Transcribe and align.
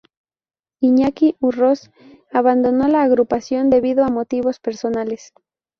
Iñaki 0.79 1.35
Urroz, 1.43 1.91
abandonó 2.31 2.87
la 2.87 3.03
agrupación 3.03 3.69
debido 3.69 4.03
a 4.03 4.09
motivos 4.09 4.59
personales. 4.59 5.31